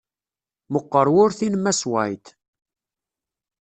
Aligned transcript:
Meqqer 0.71 1.07
urti 1.23 1.47
n 1.49 1.55
mass 1.63 1.81
White. 1.91 2.29